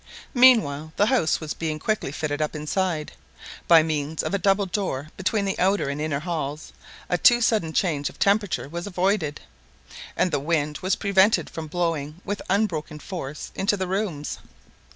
Meanwhile 0.33 0.93
the 0.95 1.05
house 1.05 1.39
was 1.39 1.53
being 1.53 1.77
quickly 1.77 2.11
fitted 2.11 2.41
up 2.41 2.55
inside. 2.55 3.11
By 3.67 3.83
means 3.83 4.23
of 4.23 4.33
a 4.33 4.39
double 4.39 4.65
door 4.65 5.09
between 5.15 5.45
the 5.45 5.59
outer 5.59 5.89
and 5.89 6.01
inner 6.01 6.21
halls 6.21 6.73
a 7.07 7.19
too 7.19 7.39
sudden 7.39 7.71
change 7.71 8.09
of 8.09 8.17
temperature 8.17 8.67
was 8.67 8.87
avoided, 8.87 9.41
and 10.17 10.31
the 10.31 10.39
wind 10.39 10.79
was 10.79 10.95
prevented 10.95 11.51
from 11.51 11.67
blowing 11.67 12.19
with 12.25 12.41
unbroken 12.49 12.97
force 12.97 13.51
into 13.53 13.77
the 13.77 13.85
rooms. 13.85 14.39